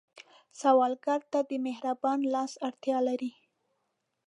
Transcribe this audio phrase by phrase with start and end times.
[0.59, 3.31] سوالګر ته د مهربان لاس اړتیا لري